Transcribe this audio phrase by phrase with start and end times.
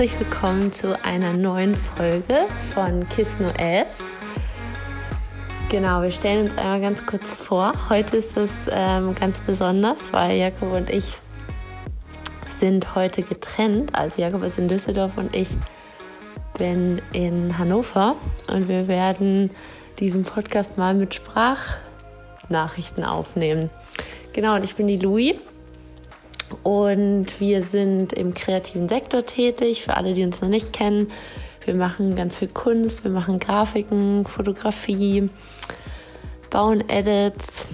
[0.00, 4.14] herzlich willkommen zu einer neuen Folge von Kiss No S.
[5.68, 7.74] Genau, wir stellen uns einmal ganz kurz vor.
[7.90, 11.18] Heute ist es ähm, ganz besonders, weil Jakob und ich
[12.60, 13.94] sind heute getrennt.
[13.94, 15.48] Also Jakob ist in Düsseldorf und ich
[16.56, 18.16] bin in Hannover
[18.48, 19.50] und wir werden
[19.98, 23.70] diesen Podcast mal mit Sprachnachrichten aufnehmen.
[24.34, 25.36] Genau, und ich bin die Louis
[26.62, 31.10] und wir sind im kreativen Sektor tätig, für alle, die uns noch nicht kennen.
[31.64, 35.30] Wir machen ganz viel Kunst, wir machen Grafiken, Fotografie,
[36.50, 37.68] bauen Edits,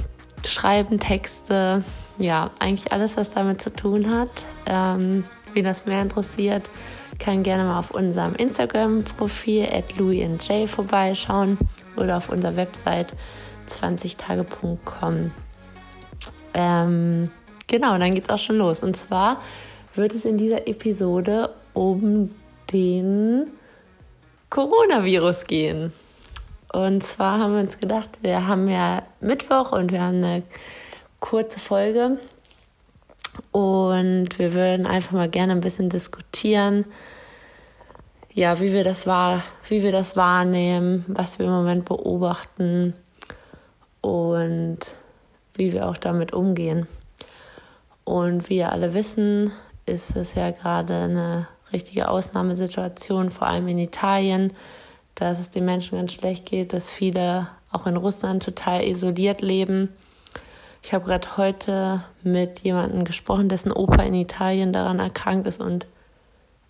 [0.47, 1.83] schreiben Texte.
[2.19, 4.31] Ja, eigentlich alles, was damit zu tun hat.
[4.67, 6.69] Ähm, wie das mehr interessiert,
[7.19, 11.59] kann gerne mal auf unserem Instagram-Profil at louisandj vorbeischauen
[11.97, 13.15] oder auf unserer Website
[13.69, 15.31] 20tage.com.
[16.55, 17.31] Ähm,
[17.69, 18.83] Genau, dann geht's auch schon los.
[18.83, 19.41] Und zwar
[19.95, 22.31] wird es in dieser Episode um
[22.73, 23.49] den
[24.51, 25.93] Coronavirus gehen.
[26.73, 30.43] Und zwar haben wir uns gedacht, wir haben ja Mittwoch und wir haben eine
[31.21, 32.19] kurze Folge.
[33.53, 36.85] Und wir würden einfach mal gerne ein bisschen diskutieren,
[38.33, 42.95] ja, wie wir das wahr, wie wir das wahrnehmen, was wir im Moment beobachten
[44.03, 44.79] und
[45.55, 46.87] wie wir auch damit umgehen.
[48.05, 49.51] Und wie ihr alle wissen,
[49.87, 54.53] ist es ja gerade eine richtige Ausnahmesituation, vor allem in Italien,
[55.15, 59.89] dass es den Menschen ganz schlecht geht, dass viele auch in Russland total isoliert leben.
[60.87, 65.85] Ich habe gerade heute mit jemandem gesprochen, dessen Opa in Italien daran erkrankt ist und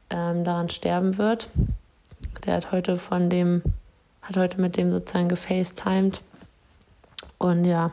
[0.09, 1.51] ähm, daran sterben wird.
[2.47, 3.63] Der hat heute von dem,
[4.23, 6.23] hat heute mit dem sozusagen gefacetimed.
[7.37, 7.91] Und ja,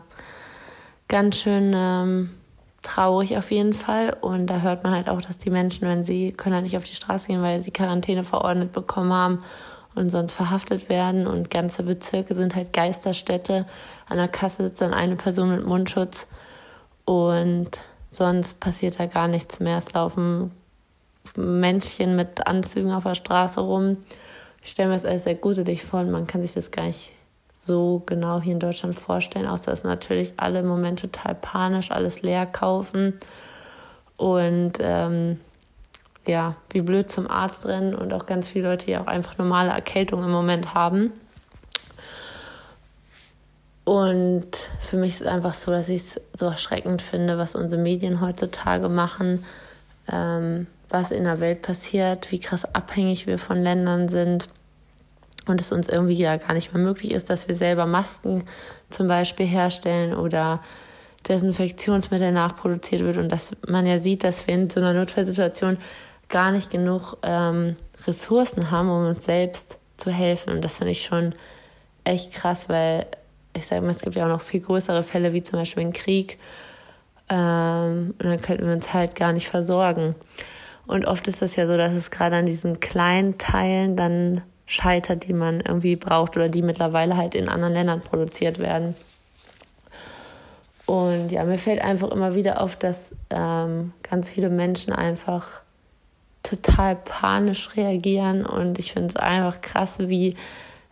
[1.09, 2.29] ganz schön ähm,
[2.83, 4.15] traurig auf jeden Fall.
[4.21, 6.85] Und da hört man halt auch, dass die Menschen, wenn sie können halt nicht auf
[6.85, 9.43] die Straße gehen, weil sie Quarantäne verordnet bekommen haben
[9.95, 11.27] und sonst verhaftet werden.
[11.27, 13.65] Und ganze Bezirke sind halt Geisterstädte.
[14.07, 16.27] An der Kasse sitzt dann eine Person mit Mundschutz
[17.05, 17.81] und
[18.11, 19.77] sonst passiert da gar nichts mehr.
[19.77, 20.51] Es laufen
[21.35, 23.97] Männchen mit Anzügen auf der Straße rum.
[24.63, 27.11] Ich stelle mir das alles sehr gruselig vor und man kann sich das gar nicht
[27.59, 32.21] so genau hier in Deutschland vorstellen, außer dass natürlich alle im Moment total panisch alles
[32.21, 33.19] leer kaufen
[34.17, 35.39] und ähm,
[36.27, 39.71] ja, wie blöd zum Arzt rennen und auch ganz viele Leute, die auch einfach normale
[39.71, 41.11] Erkältung im Moment haben.
[43.85, 47.81] Und für mich ist es einfach so, dass ich es so erschreckend finde, was unsere
[47.81, 49.43] Medien heutzutage machen,
[50.09, 54.47] ähm, was in der Welt passiert, wie krass abhängig wir von Ländern sind
[55.45, 58.43] und es uns irgendwie ja gar nicht mehr möglich ist, dass wir selber Masken
[58.89, 60.61] zum Beispiel herstellen oder
[61.27, 65.77] Desinfektionsmittel nachproduziert wird und dass man ja sieht, dass wir in so einer Notfallsituation
[66.33, 67.75] gar nicht genug ähm,
[68.07, 70.51] Ressourcen haben, um uns selbst zu helfen.
[70.51, 71.35] Und das finde ich schon
[72.03, 73.05] echt krass, weil
[73.55, 75.93] ich sage mal, es gibt ja auch noch viel größere Fälle, wie zum Beispiel ein
[75.93, 76.39] Krieg.
[77.29, 80.15] Ähm, und dann könnten wir uns halt gar nicht versorgen.
[80.87, 85.27] Und oft ist das ja so, dass es gerade an diesen kleinen Teilen dann scheitert,
[85.27, 88.95] die man irgendwie braucht oder die mittlerweile halt in anderen Ländern produziert werden.
[90.87, 95.62] Und ja, mir fällt einfach immer wieder auf, dass ähm, ganz viele Menschen einfach
[96.43, 100.35] total panisch reagieren und ich finde es einfach krass, wie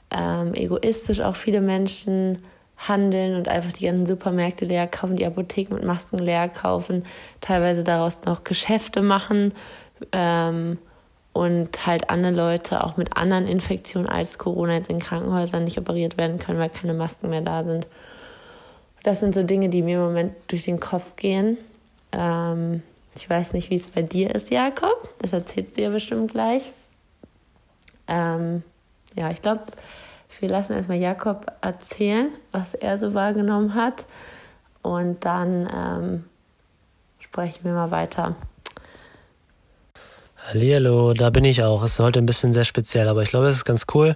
[0.09, 2.43] ähm, egoistisch auch viele Menschen
[2.77, 7.05] handeln und einfach die ganzen Supermärkte leer kaufen, die Apotheken mit Masken leer kaufen,
[7.39, 9.53] teilweise daraus noch Geschäfte machen.
[10.11, 10.79] Ähm,
[11.33, 16.17] und halt andere Leute auch mit anderen Infektionen als Corona jetzt in Krankenhäusern nicht operiert
[16.17, 17.87] werden können, weil keine Masken mehr da sind.
[19.03, 21.57] Das sind so Dinge, die mir im Moment durch den Kopf gehen.
[22.11, 22.83] Ähm,
[23.15, 25.13] ich weiß nicht, wie es bei dir ist, Jakob.
[25.19, 26.71] Das erzählst du ja bestimmt gleich.
[28.07, 28.63] Ähm,
[29.15, 29.63] ja, ich glaube,
[30.39, 34.05] wir lassen erstmal Jakob erzählen, was er so wahrgenommen hat.
[34.81, 36.23] Und dann ähm,
[37.19, 38.35] sprechen wir mal weiter.
[40.47, 41.83] Hallihallo, da bin ich auch.
[41.83, 44.15] Ist heute ein bisschen sehr speziell, aber ich glaube, es ist ganz cool,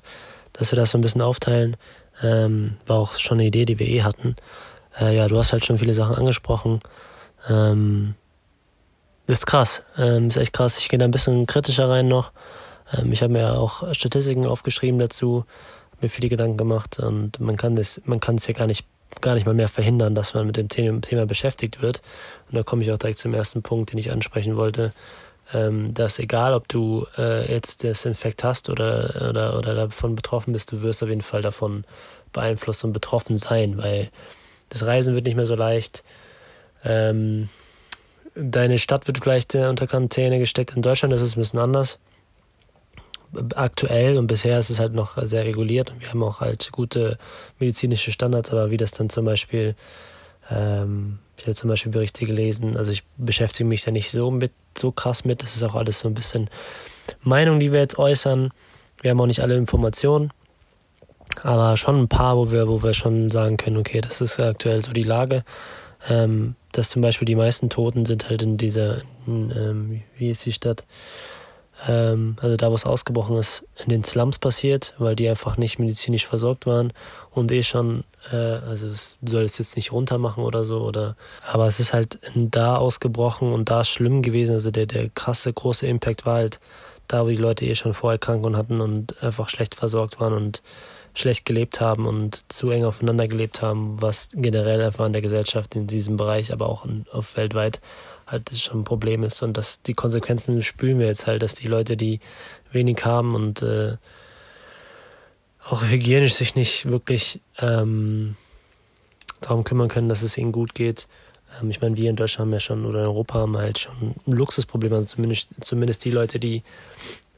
[0.53, 1.77] dass wir das so ein bisschen aufteilen.
[2.23, 4.35] Ähm, war auch schon eine Idee, die wir eh hatten.
[4.99, 6.79] Äh, ja, du hast halt schon viele Sachen angesprochen.
[7.49, 8.15] Ähm,
[9.27, 10.77] ist krass, ähm, ist echt krass.
[10.77, 12.31] Ich gehe da ein bisschen kritischer rein noch.
[12.93, 15.45] Ähm, ich habe mir auch Statistiken aufgeschrieben dazu,
[16.01, 18.85] mir viele Gedanken gemacht und man kann das, man kann es ja gar nicht
[19.21, 20.67] gar nicht mal mehr verhindern, dass man mit dem
[21.01, 22.01] Thema beschäftigt wird.
[22.49, 24.93] Und da komme ich auch direkt zum ersten Punkt, den ich ansprechen wollte.
[25.53, 30.53] Ähm, dass egal, ob du äh, jetzt das Infekt hast oder, oder, oder davon betroffen
[30.53, 31.85] bist, du wirst auf jeden Fall davon
[32.33, 34.09] beeinflusst und betroffen sein, weil
[34.69, 36.03] das Reisen wird nicht mehr so leicht.
[36.83, 37.47] Ähm,
[38.35, 40.75] deine Stadt wird vielleicht unter Quarantäne gesteckt.
[40.75, 41.99] In Deutschland ist es ein bisschen anders
[43.55, 47.17] aktuell und bisher ist es halt noch sehr reguliert und wir haben auch halt gute
[47.59, 49.75] medizinische Standards, aber wie das dann zum Beispiel,
[50.49, 54.51] ähm, ich habe zum Beispiel Berichte gelesen, also ich beschäftige mich da nicht so mit,
[54.77, 56.49] so krass mit, das ist auch alles so ein bisschen
[57.21, 58.51] Meinung, die wir jetzt äußern.
[59.01, 60.31] Wir haben auch nicht alle Informationen,
[61.43, 64.83] aber schon ein paar, wo wir, wo wir schon sagen können, okay, das ist aktuell
[64.83, 65.43] so die Lage.
[66.09, 70.45] Ähm, dass zum Beispiel die meisten Toten sind halt in dieser, in, ähm, wie ist
[70.45, 70.83] die Stadt?
[71.87, 75.79] ähm, also da, wo es ausgebrochen ist, in den Slums passiert, weil die einfach nicht
[75.79, 76.93] medizinisch versorgt waren
[77.31, 81.15] und eh schon, äh, also es soll es jetzt nicht runter machen oder so, oder
[81.51, 84.53] aber es ist halt da ausgebrochen und da schlimm gewesen.
[84.53, 86.59] Also der, der krasse, große Impact war halt
[87.07, 90.63] da, wo die Leute eh schon vorher Krankungen hatten und einfach schlecht versorgt waren und
[91.15, 95.75] schlecht gelebt haben und zu eng aufeinander gelebt haben, was generell einfach in der Gesellschaft
[95.75, 97.81] in diesem Bereich, aber auch in, auf weltweit
[98.27, 101.67] halt schon ein Problem ist und dass die Konsequenzen spüren wir jetzt halt, dass die
[101.67, 102.19] Leute, die
[102.71, 103.97] wenig haben und äh,
[105.63, 108.35] auch hygienisch sich nicht wirklich ähm,
[109.41, 111.07] darum kümmern können, dass es ihnen gut geht.
[111.61, 114.15] Ähm, ich meine, wir in Deutschland haben ja schon oder in Europa haben halt schon
[114.27, 116.63] ein Luxusproblem, also zumindest, zumindest die Leute, die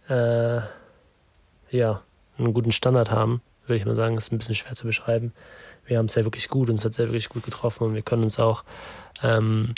[0.09, 0.59] äh,
[1.71, 2.01] ja
[2.37, 5.33] einen guten Standard haben, würde ich mal sagen, ist ein bisschen schwer zu beschreiben.
[5.85, 8.01] Wir haben es ja wirklich gut, uns hat es ja wirklich gut getroffen und wir
[8.01, 8.63] können uns auch
[9.23, 9.73] ähm,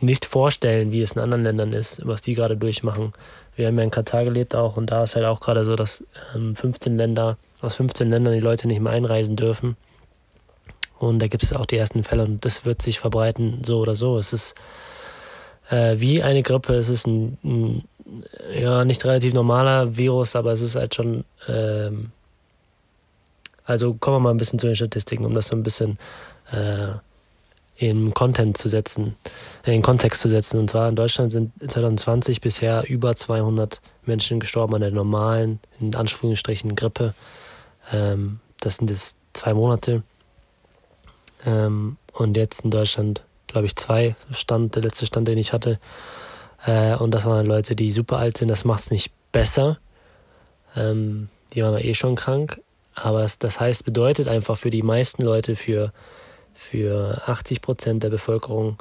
[0.00, 3.12] nicht vorstellen, wie es in anderen Ländern ist, was die gerade durchmachen.
[3.56, 6.04] Wir haben ja in Katar gelebt auch und da ist halt auch gerade so, dass
[6.34, 9.76] ähm, 15 Länder, aus 15 Ländern die Leute nicht mehr einreisen dürfen.
[10.98, 13.94] Und da gibt es auch die ersten Fälle und das wird sich verbreiten, so oder
[13.94, 14.18] so.
[14.18, 14.54] Es ist
[15.70, 17.84] äh, wie eine Grippe, es ist ein, ein,
[18.54, 22.12] ja, nicht relativ normaler Virus, aber es ist halt schon, ähm,
[23.64, 25.98] also kommen wir mal ein bisschen zu den Statistiken, um das so ein bisschen
[26.52, 26.94] äh,
[27.76, 29.16] in Content zu setzen,
[29.64, 30.60] äh, in Kontext zu setzen.
[30.60, 35.94] Und zwar in Deutschland sind 2020 bisher über 200 Menschen gestorben an der normalen, in
[35.94, 37.14] Anführungsstrichen, Grippe.
[37.92, 40.02] Ähm, das sind jetzt zwei Monate.
[41.46, 45.78] Ähm, und jetzt in Deutschland, glaube ich, zwei Stand, der letzte Stand, den ich hatte.
[46.66, 48.48] Äh, und das waren Leute, die super alt sind.
[48.48, 49.78] Das macht es nicht besser.
[50.76, 52.60] Ähm, die waren eh schon krank.
[53.02, 55.92] Aber es, das heißt, bedeutet einfach für die meisten Leute, für
[56.60, 58.76] für 80 Prozent der Bevölkerung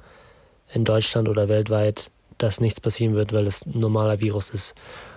[0.73, 4.75] in Deutschland oder weltweit, dass nichts passieren wird, weil es ein normaler Virus ist.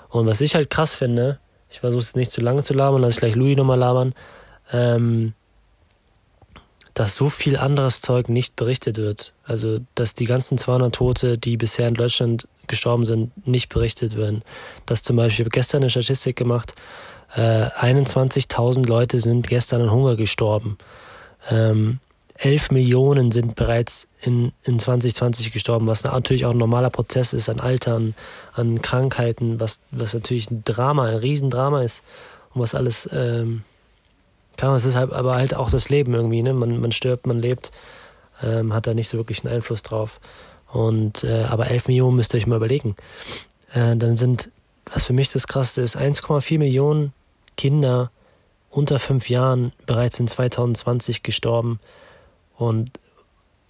[0.08, 3.14] Und was ich halt krass finde, ich versuche es nicht zu lange zu labern, lass
[3.14, 4.14] ich gleich Louis nochmal labern,
[4.70, 5.34] ähm,
[6.94, 9.34] dass so viel anderes Zeug nicht berichtet wird.
[9.44, 14.42] Also, dass die ganzen 200 Tote, die bisher in Deutschland gestorben sind, nicht berichtet werden.
[14.86, 16.74] Dass zum Beispiel, ich habe gestern eine Statistik gemacht,
[17.34, 20.78] äh, 21.000 Leute sind gestern an Hunger gestorben.
[21.50, 21.98] Ähm,
[22.38, 27.48] 11 Millionen sind bereits in, in 2020 gestorben, was natürlich auch ein normaler Prozess ist
[27.48, 28.14] an Altern,
[28.52, 32.02] an Krankheiten, was, was natürlich ein Drama, ein Riesendrama ist
[32.52, 33.62] und was alles, ähm,
[34.56, 36.52] klar, es ist halt, aber halt auch das Leben irgendwie, ne?
[36.52, 37.70] Man, man stirbt, man lebt,
[38.42, 40.20] ähm, hat da nicht so wirklich einen Einfluss drauf.
[40.72, 42.96] Und, äh, aber 11 Millionen müsst ihr euch mal überlegen.
[43.72, 44.50] Äh, dann sind,
[44.92, 47.12] was für mich das Krasseste ist, 1,4 Millionen
[47.62, 48.10] Kinder
[48.70, 51.78] unter fünf Jahren bereits in 2020 gestorben
[52.56, 52.90] und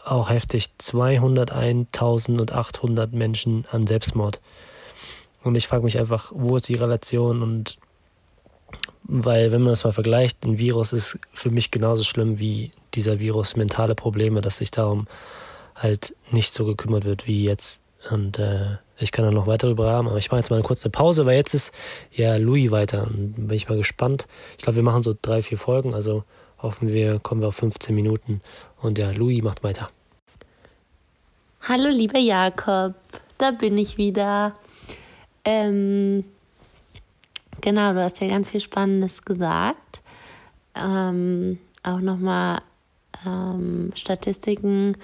[0.03, 4.41] auch heftig 201.800 Menschen an Selbstmord.
[5.43, 7.77] Und ich frage mich einfach, wo ist die Relation und
[9.03, 13.19] weil wenn man das mal vergleicht, ein Virus ist für mich genauso schlimm wie dieser
[13.19, 15.07] Virus mentale Probleme, dass sich darum
[15.75, 17.82] halt nicht so gekümmert wird wie jetzt.
[18.11, 20.65] Und äh, ich kann da noch weiter drüber haben, aber ich mache jetzt mal eine
[20.65, 21.73] kurze Pause, weil jetzt ist
[22.13, 24.27] ja Louis weiter und bin ich mal gespannt.
[24.57, 26.25] Ich glaube, wir machen so drei, vier Folgen, also
[26.59, 28.41] hoffen wir, kommen wir auf 15 Minuten.
[28.81, 29.91] Und ja, Louis macht weiter.
[31.63, 32.95] Hallo, lieber Jakob,
[33.39, 34.53] da bin ich wieder.
[35.45, 36.25] Ähm,
[37.61, 40.01] genau, du hast ja ganz viel Spannendes gesagt.
[40.75, 42.63] Ähm, auch nochmal
[43.27, 44.97] ähm, Statistiken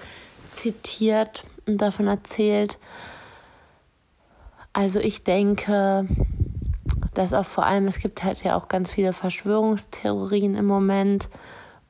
[0.51, 2.77] zitiert und davon erzählt.
[4.73, 6.07] Also ich denke,
[7.13, 11.29] dass auch vor allem, es gibt halt ja auch ganz viele Verschwörungstheorien im Moment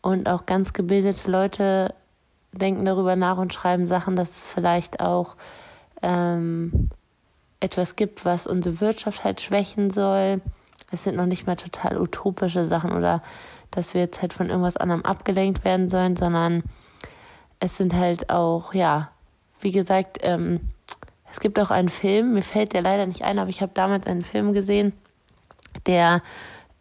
[0.02, 1.94] und auch ganz gebildete Leute
[2.52, 5.36] denken darüber nach und schreiben Sachen, dass es vielleicht auch
[6.02, 6.90] ähm,
[7.60, 10.42] etwas gibt, was unsere Wirtschaft halt schwächen soll.
[10.92, 13.22] Es sind noch nicht mal total utopische Sachen oder
[13.72, 16.64] dass wir jetzt halt von irgendwas anderem abgelenkt werden sollen, sondern
[17.60, 19.12] es sind halt auch, ja,
[19.60, 20.60] wie gesagt, ähm,
[21.32, 24.08] es gibt auch einen Film, mir fällt der leider nicht ein, aber ich habe damals
[24.08, 24.94] einen Film gesehen,
[25.86, 26.22] der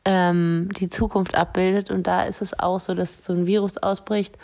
[0.04, 1.90] ähm, die Zukunft abbildet.
[1.90, 4.38] Und da ist es auch so, dass so ein Virus ausbricht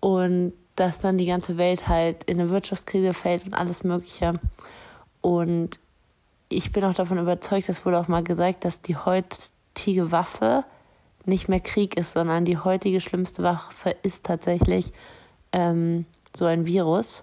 [0.00, 4.40] und dass dann die ganze Welt halt in eine Wirtschaftskrise fällt und alles Mögliche.
[5.20, 5.78] Und
[6.48, 10.64] ich bin auch davon überzeugt, das wurde auch mal gesagt, dass die heutige Waffe
[11.26, 14.92] nicht mehr Krieg ist, sondern die heutige schlimmste Waffe ist tatsächlich
[15.52, 17.22] ähm, so ein Virus,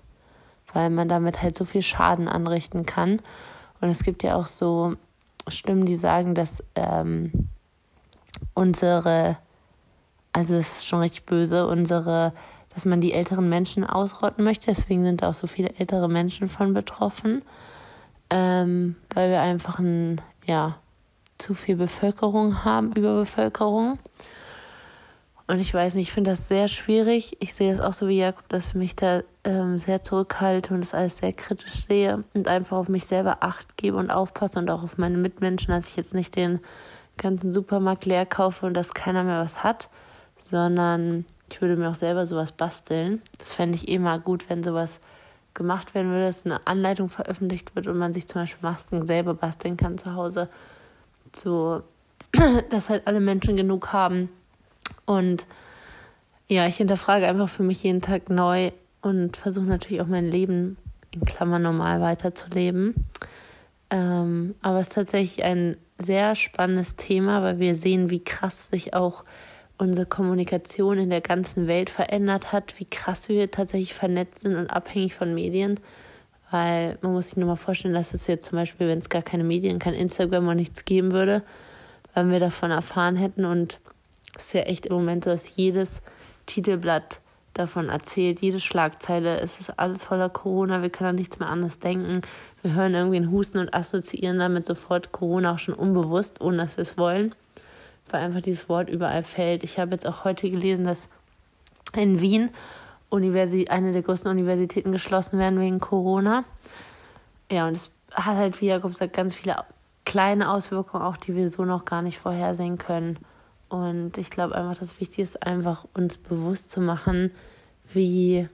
[0.75, 3.22] weil man damit halt so viel Schaden anrichten kann.
[3.79, 4.96] Und es gibt ja auch so
[5.48, 7.32] Stimmen, die sagen, dass ähm,
[8.53, 9.38] unsere,
[10.34, 12.34] also es ist schon richtig böse, unsere,
[12.74, 14.67] dass man die älteren Menschen ausrotten möchte.
[14.67, 17.41] Deswegen sind auch so viele ältere Menschen von betroffen,
[18.29, 20.75] ähm, weil wir einfach ein, ja,
[21.38, 23.98] zu viel Bevölkerung haben, Überbevölkerung.
[25.48, 27.38] Und ich weiß nicht, ich finde das sehr schwierig.
[27.40, 30.82] Ich sehe es auch so wie Jakob, dass ich mich da ähm, sehr zurückhalte und
[30.82, 34.70] das alles sehr kritisch sehe und einfach auf mich selber Acht gebe und aufpasse und
[34.72, 36.60] auch auf meine Mitmenschen, dass ich jetzt nicht den
[37.18, 39.90] ganzen Supermarkt leer kaufe und dass keiner mehr was hat,
[40.40, 43.22] sondern ich würde mir auch selber sowas basteln.
[43.38, 45.00] Das fände ich eh mal gut, wenn sowas
[45.54, 49.36] gemacht werden würde, dass eine Anleitung veröffentlicht wird und man sich zum Beispiel Masken selber
[49.36, 50.50] basteln kann zu Hause.
[51.36, 51.84] So,
[52.70, 54.30] dass halt alle Menschen genug haben.
[55.06, 55.48] Und
[56.48, 60.77] ja, ich hinterfrage einfach für mich jeden Tag neu und versuche natürlich auch mein Leben
[61.12, 62.94] in Klammern normal weiterzuleben.
[63.89, 68.94] Ähm, aber es ist tatsächlich ein sehr spannendes Thema, weil wir sehen, wie krass sich
[68.94, 69.24] auch
[69.77, 74.68] unsere Kommunikation in der ganzen Welt verändert hat, wie krass wir tatsächlich vernetzt sind und
[74.68, 75.80] abhängig von Medien.
[76.51, 79.22] Weil man muss sich nur mal vorstellen, dass es jetzt zum Beispiel, wenn es gar
[79.22, 81.44] keine Medien, kein Instagram und nichts geben würde,
[82.13, 83.46] wenn wir davon erfahren hätten.
[83.46, 83.80] Und
[84.38, 86.01] ist ja echt im Moment so, dass jedes
[86.46, 87.20] Titelblatt
[87.54, 91.80] davon erzählt, jede Schlagzeile, es ist alles voller Corona, wir können an nichts mehr anderes
[91.80, 92.22] denken.
[92.62, 96.77] Wir hören irgendwie einen Husten und assoziieren damit sofort Corona auch schon unbewusst, ohne dass
[96.77, 97.34] wir es wollen,
[98.10, 99.63] weil einfach dieses Wort überall fällt.
[99.63, 101.08] Ich habe jetzt auch heute gelesen, dass
[101.94, 102.50] in Wien
[103.10, 106.44] Universi eine der größten Universitäten geschlossen werden wegen Corona.
[107.50, 109.56] Ja, und es hat halt, wie Jakob sagt, ganz viele
[110.04, 113.18] kleine Auswirkungen, auch die wir so noch gar nicht vorhersehen können.
[113.70, 117.32] Und ich glaube einfach, das Wichtige ist einfach, uns bewusst zu machen,
[117.94, 118.48] wie,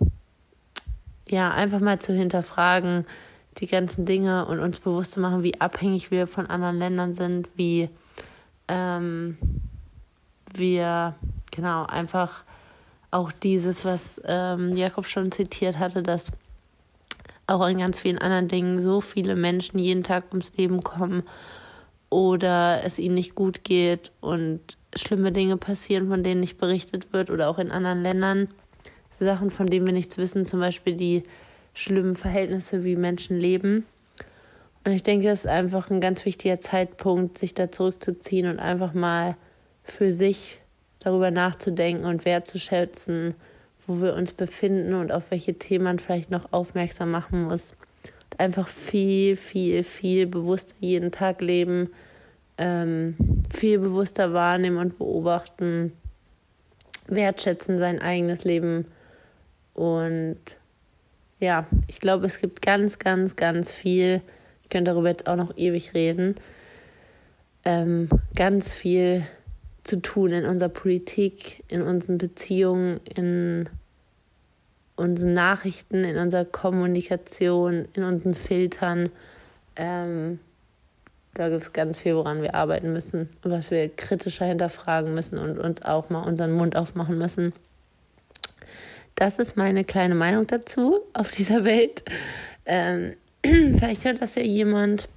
[1.27, 3.05] ja, einfach mal zu hinterfragen,
[3.57, 7.49] die ganzen Dinge und uns bewusst zu machen, wie abhängig wir von anderen Ländern sind,
[7.55, 7.89] wie
[8.67, 9.37] ähm,
[10.53, 11.15] wir,
[11.51, 12.45] genau, einfach
[13.11, 16.31] auch dieses, was ähm, Jakob schon zitiert hatte, dass
[17.47, 21.23] auch in ganz vielen anderen Dingen so viele Menschen jeden Tag ums Leben kommen
[22.11, 27.31] oder es ihnen nicht gut geht und schlimme Dinge passieren, von denen nicht berichtet wird
[27.31, 28.49] oder auch in anderen Ländern.
[29.25, 31.23] Sachen, von denen wir nichts wissen, zum Beispiel die
[31.73, 33.85] schlimmen Verhältnisse, wie Menschen leben.
[34.83, 38.93] Und ich denke, es ist einfach ein ganz wichtiger Zeitpunkt, sich da zurückzuziehen und einfach
[38.93, 39.37] mal
[39.83, 40.61] für sich
[40.99, 43.35] darüber nachzudenken und wertzuschätzen,
[43.87, 47.75] wo wir uns befinden und auf welche Themen man vielleicht noch aufmerksam machen muss.
[48.41, 51.91] Einfach viel, viel, viel bewusster jeden Tag leben,
[52.57, 53.15] ähm,
[53.53, 55.91] viel bewusster wahrnehmen und beobachten,
[57.05, 58.85] wertschätzen sein eigenes Leben.
[59.75, 60.39] Und
[61.39, 64.23] ja, ich glaube, es gibt ganz, ganz, ganz viel.
[64.63, 66.33] Ich könnte darüber jetzt auch noch ewig reden.
[67.63, 69.23] Ähm, ganz viel
[69.83, 73.69] zu tun in unserer Politik, in unseren Beziehungen, in
[74.95, 79.09] unseren Nachrichten, in unserer Kommunikation, in unseren Filtern.
[79.75, 80.39] Ähm,
[81.33, 85.57] da gibt es ganz viel, woran wir arbeiten müssen was wir kritischer hinterfragen müssen und
[85.57, 87.53] uns auch mal unseren Mund aufmachen müssen.
[89.15, 92.03] Das ist meine kleine Meinung dazu auf dieser Welt.
[92.65, 95.09] Ähm, vielleicht hört das ja jemand.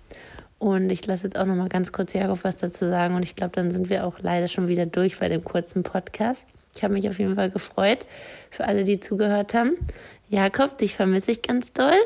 [0.59, 3.15] Und ich lasse jetzt auch noch mal ganz kurz Jakob was dazu sagen.
[3.15, 6.47] Und ich glaube, dann sind wir auch leider schon wieder durch bei dem kurzen Podcast.
[6.77, 8.07] Ich habe mich auf jeden Fall gefreut
[8.51, 9.77] für alle, die zugehört haben.
[10.29, 11.99] Jakob, dich vermisse ich ganz doll.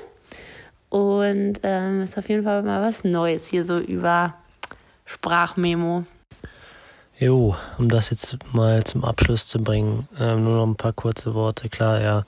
[0.89, 4.35] Und ähm, ist auf jeden Fall mal was Neues hier so über
[5.05, 6.05] Sprachmemo.
[7.19, 11.35] Jo, um das jetzt mal zum Abschluss zu bringen, ähm, nur noch ein paar kurze
[11.35, 11.69] Worte.
[11.69, 12.25] Klar, ja,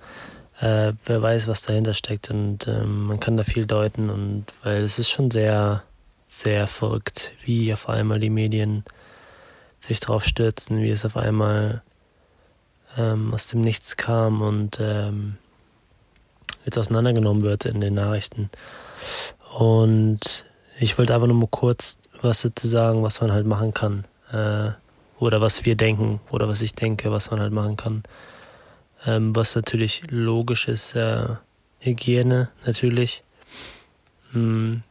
[0.60, 4.82] äh, wer weiß, was dahinter steckt und ähm, man kann da viel deuten und weil
[4.82, 5.84] es ist schon sehr,
[6.28, 8.84] sehr verrückt, wie auf einmal die Medien
[9.78, 11.82] sich drauf stürzen, wie es auf einmal
[12.96, 15.36] ähm, aus dem Nichts kam und ähm,
[16.64, 18.50] jetzt auseinandergenommen wird in den Nachrichten.
[19.58, 20.44] Und
[20.78, 24.04] ich wollte einfach nur mal kurz was dazu sagen, was man halt machen kann.
[24.32, 24.72] Äh,
[25.18, 28.02] oder was wir denken, oder was ich denke, was man halt machen kann.
[29.06, 31.36] ähm, was natürlich logisch ist, äh,
[31.80, 33.22] Hygiene natürlich.
[34.32, 34.82] Hm.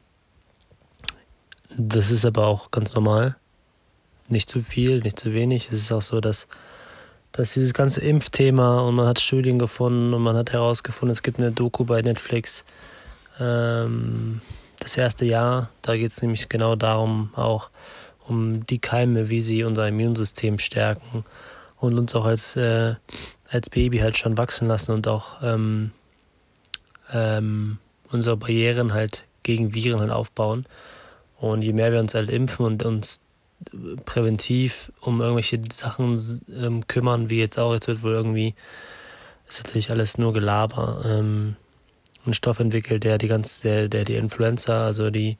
[1.78, 3.36] Das ist aber auch ganz normal.
[4.28, 5.68] Nicht zu viel, nicht zu wenig.
[5.68, 6.48] Es ist auch so, dass,
[7.32, 11.40] dass dieses ganze Impfthema und man hat Studien gefunden und man hat herausgefunden, es gibt
[11.40, 12.66] eine Doku bei Netflix.
[13.40, 14.42] Ähm,
[14.80, 17.70] das erste Jahr, da geht es nämlich genau darum, auch
[18.28, 21.24] um die Keime, wie sie unser Immunsystem stärken
[21.78, 22.96] und uns auch als, äh,
[23.50, 25.92] als Baby halt schon wachsen lassen und auch ähm,
[27.12, 27.78] ähm,
[28.12, 30.66] unsere Barrieren halt gegen Viren halt aufbauen.
[31.40, 33.22] Und je mehr wir uns halt impfen und uns
[34.06, 36.20] präventiv um irgendwelche Sachen
[36.56, 38.56] ähm, kümmern, wie jetzt auch, jetzt wird wohl irgendwie,
[39.48, 41.56] ist natürlich alles nur Gelaber, ähm,
[42.26, 45.38] ein Stoff entwickelt, der die ganze, der, der die Influenza, also die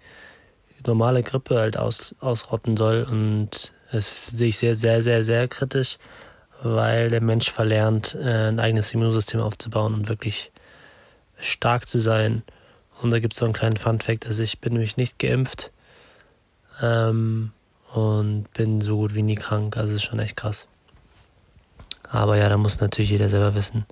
[0.86, 3.06] normale Grippe halt aus, ausrotten soll.
[3.10, 5.98] Und das sehe ich sehr, sehr, sehr, sehr kritisch,
[6.62, 10.52] weil der Mensch verlernt, äh, ein eigenes Immunsystem aufzubauen und wirklich
[11.40, 12.44] stark zu sein.
[13.02, 15.72] Und da gibt es so einen kleinen Fun-Fact, dass ich bin nämlich nicht geimpft
[16.82, 17.52] ähm,
[17.94, 19.78] und bin so gut wie nie krank.
[19.78, 20.68] Also ist schon echt krass.
[22.10, 23.86] Aber ja, da muss natürlich jeder selber wissen.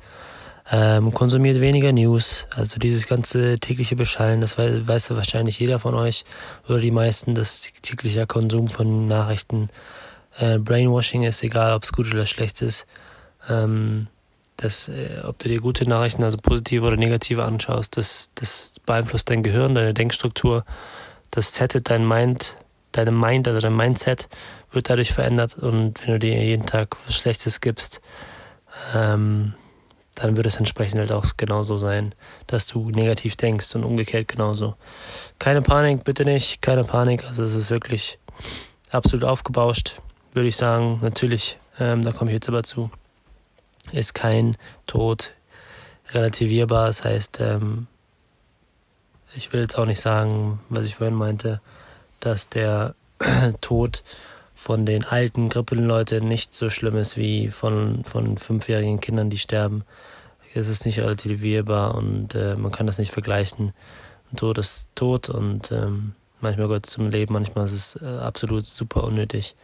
[0.69, 2.47] Ähm, konsumiert weniger News.
[2.55, 6.25] Also dieses ganze tägliche Beschallen, das weiß, weiß wahrscheinlich jeder von euch
[6.67, 9.69] oder die meisten, dass täglicher Konsum von Nachrichten
[10.37, 12.85] äh, Brainwashing ist, egal ob es gut oder schlecht ist.
[13.47, 14.07] Ähm,
[14.57, 19.29] das, äh, ob du dir gute Nachrichten, also positive oder negative anschaust, das, das beeinflusst
[19.29, 20.65] dein Gehirn, deine Denkstruktur,
[21.31, 22.57] das settet dein Mind,
[22.97, 24.27] deine Mind, also dein Mindset
[24.71, 28.01] wird dadurch verändert und wenn du dir jeden Tag was Schlechtes gibst,
[28.93, 29.53] ähm,
[30.15, 32.15] dann wird es entsprechend halt auch genauso sein,
[32.47, 34.75] dass du negativ denkst und umgekehrt genauso.
[35.37, 37.23] Keine Panik, bitte nicht, keine Panik.
[37.25, 38.17] Also es ist wirklich
[38.89, 40.01] absolut aufgebauscht,
[40.33, 40.99] würde ich sagen.
[41.03, 42.89] Natürlich, ähm, da komme ich jetzt aber zu,
[43.91, 45.33] ist kein Tod
[46.09, 46.87] relativierbar.
[46.87, 47.85] Das heißt, ähm,
[49.35, 51.61] ich will jetzt auch nicht sagen, was ich vorhin meinte,
[52.19, 52.95] dass der
[53.61, 54.03] Tod
[54.55, 59.83] von den alten Grippeleuten nicht so schlimm ist wie von, von fünfjährigen Kindern, die sterben.
[60.53, 63.71] Es ist nicht relativierbar und äh, man kann das nicht vergleichen.
[64.35, 68.65] Tod ist tot und ähm, manchmal gehört es zum Leben, manchmal ist es äh, absolut
[68.65, 69.55] super unnötig.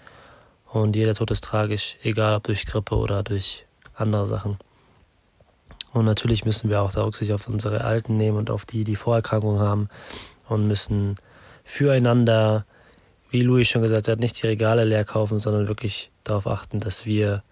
[0.72, 4.58] Und jeder Tod ist tragisch, egal ob durch Grippe oder durch andere Sachen.
[5.92, 8.96] Und natürlich müssen wir auch da Rücksicht auf unsere Alten nehmen und auf die, die
[8.96, 9.90] Vorerkrankungen haben
[10.48, 11.18] und müssen
[11.64, 12.66] füreinander
[13.34, 17.08] wie Louis schon gesagt hat, nicht die Regale leer kaufen, sondern wirklich darauf achten, dass
[17.08, 17.44] wir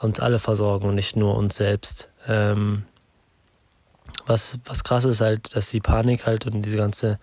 [0.00, 2.08] uns alle versorgen und nicht nur uns selbst.
[2.26, 2.84] Ähm,
[4.26, 7.18] was, was krass ist halt, dass die Panik halt und diese ganze,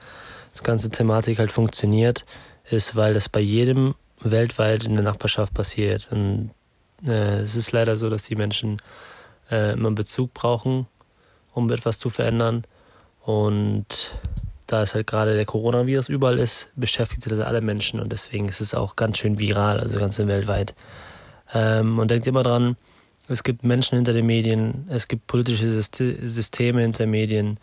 [0.51, 2.25] das ganze Thematik halt funktioniert,
[2.69, 6.09] ist, weil das bei jedem weltweit in der Nachbarschaft passiert.
[6.11, 6.51] Und
[7.03, 8.79] äh, es ist leider so, dass die Menschen
[9.49, 10.85] äh, immer Bezug brauchen,
[11.53, 12.63] um etwas zu verändern.
[13.23, 14.15] Und
[14.71, 18.61] da es halt gerade der Coronavirus überall ist, beschäftigt das alle Menschen und deswegen ist
[18.61, 20.73] es auch ganz schön viral, also ganz weltweit.
[21.53, 22.77] Ähm, und denkt immer dran,
[23.27, 27.59] es gibt Menschen hinter den Medien, es gibt politische Systeme hinter Medien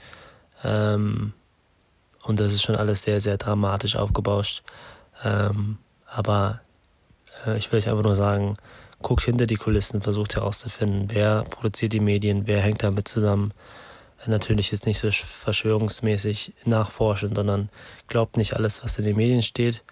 [0.64, 1.32] ähm,
[2.22, 4.62] und das ist schon alles sehr, sehr dramatisch aufgebauscht.
[5.24, 6.60] Ähm, aber
[7.46, 8.58] äh, ich will euch einfach nur sagen,
[9.00, 13.52] guckt hinter die Kulissen, versucht herauszufinden, wer produziert die Medien, wer hängt damit zusammen
[14.26, 17.70] natürlich jetzt nicht so verschwörungsmäßig nachforschen, sondern
[18.08, 19.82] glaubt nicht alles, was in den Medien steht.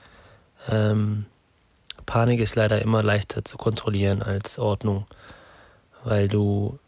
[0.69, 1.27] Ähm,
[2.07, 5.07] Panik ist leider immer leichter zu kontrollieren als Ordnung,
[6.05, 6.79] weil du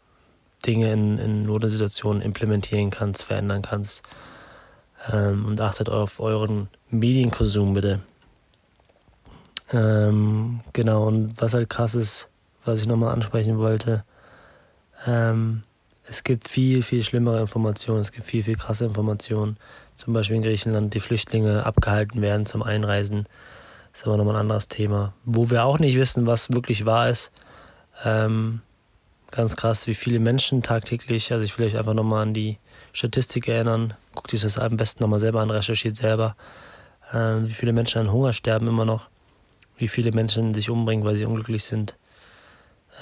[0.65, 4.03] Dinge in, in Notsituationen implementieren kannst, verändern kannst.
[5.11, 8.01] Ähm, und achtet auf euren Medienkonsum bitte.
[9.71, 12.27] Ähm, genau, und was halt krass ist,
[12.65, 14.03] was ich nochmal ansprechen wollte,
[15.05, 15.63] ähm,
[16.09, 19.57] es gibt viel, viel schlimmere Informationen, es gibt viel, viel krasse Informationen.
[19.95, 23.27] Zum Beispiel in Griechenland die Flüchtlinge abgehalten werden zum Einreisen.
[23.91, 25.13] Das ist aber nochmal ein anderes Thema.
[25.23, 27.31] Wo wir auch nicht wissen, was wirklich wahr ist.
[28.03, 28.61] Ähm,
[29.29, 32.57] ganz krass, wie viele Menschen tagtäglich, also ich will euch einfach nochmal an die
[32.91, 33.93] Statistik erinnern.
[34.15, 36.35] Guckt euch das am besten nochmal selber an, recherchiert selber.
[37.11, 39.09] Äh, wie viele Menschen an Hunger sterben immer noch.
[39.77, 41.95] Wie viele Menschen sich umbringen, weil sie unglücklich sind.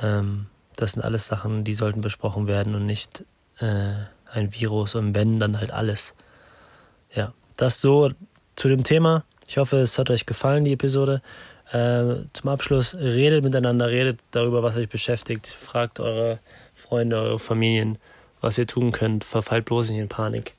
[0.03, 3.25] Ähm, das sind alles Sachen, die sollten besprochen werden und nicht
[3.59, 3.93] äh,
[4.31, 6.13] ein Virus und wenn, dann halt alles.
[7.13, 8.11] Ja, das so
[8.55, 9.25] zu dem Thema.
[9.47, 11.21] Ich hoffe, es hat euch gefallen, die Episode.
[11.71, 15.47] Äh, zum Abschluss, redet miteinander, redet darüber, was euch beschäftigt.
[15.47, 16.39] Fragt eure
[16.75, 17.97] Freunde, eure Familien,
[18.39, 19.23] was ihr tun könnt.
[19.23, 20.53] Verfallt bloß nicht in Panik.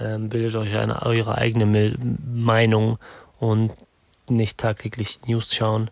[0.00, 2.98] Ähm, bildet euch eine, eure eigene Meinung
[3.38, 3.72] und
[4.28, 5.90] nicht tagtäglich News schauen.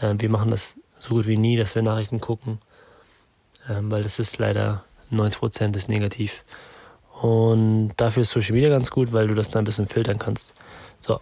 [0.00, 2.58] Äh, wir machen das so gut wie nie, dass wir Nachrichten gucken.
[3.68, 6.44] Ähm, weil das ist leider 90% ist negativ.
[7.20, 10.54] Und dafür ist Social Media ganz gut, weil du das dann ein bisschen filtern kannst.
[11.00, 11.20] So,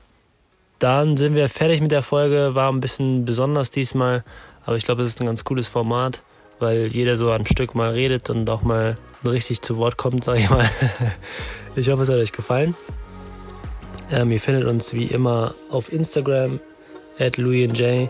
[0.79, 2.55] dann sind wir fertig mit der Folge.
[2.55, 4.25] War ein bisschen besonders diesmal,
[4.65, 6.23] aber ich glaube, es ist ein ganz cooles Format,
[6.59, 10.39] weil jeder so ein Stück mal redet und auch mal richtig zu Wort kommt, sag
[10.39, 10.69] ich mal.
[11.79, 12.75] Ich hoffe, es hat euch gefallen.
[14.11, 16.59] Ähm, ihr findet uns wie immer auf Instagram
[17.19, 18.09] at louisandj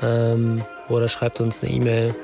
[0.00, 2.14] ähm, oder schreibt uns eine E-Mail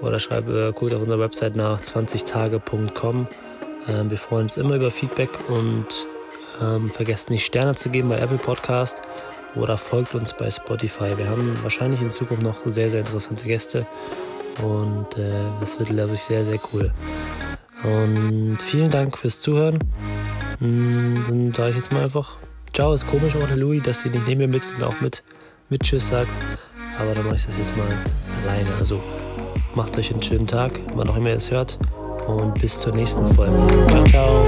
[0.00, 3.26] oder schreibt äh, guckt auf unserer Website nach 20tage.com.
[3.88, 6.06] Ähm, wir freuen uns immer über Feedback und
[6.60, 9.02] ähm, vergesst nicht Sterne zu geben bei Apple Podcast
[9.54, 11.16] oder folgt uns bei Spotify.
[11.16, 13.86] Wir haben wahrscheinlich in Zukunft noch sehr, sehr interessante Gäste
[14.62, 15.30] und äh,
[15.60, 16.92] das wird, glaube ich, sehr, sehr cool.
[17.84, 19.78] Und vielen Dank fürs Zuhören.
[20.58, 22.38] Hm, dann sage ich jetzt mal einfach
[22.72, 22.94] Ciao.
[22.94, 25.22] Ist komisch der Louis, dass sie nicht neben mir sitzt und auch mit,
[25.68, 26.30] mit Tschüss sagt.
[26.98, 27.86] Aber dann mache ich das jetzt mal
[28.44, 28.68] alleine.
[28.78, 29.02] Also
[29.78, 31.78] Macht euch einen schönen Tag, wann auch immer ihr es hört.
[32.26, 33.54] Und bis zur nächsten Folge.
[33.86, 34.42] Ciao, ciao.